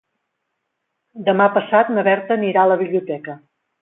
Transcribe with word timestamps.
Demà 1.27 1.47
passat 1.57 1.93
na 1.97 2.05
Berta 2.09 2.39
anirà 2.41 2.65
a 2.67 2.71
la 2.73 2.79
biblioteca. 2.85 3.37